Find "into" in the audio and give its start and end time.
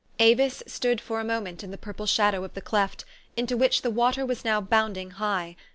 3.37-3.55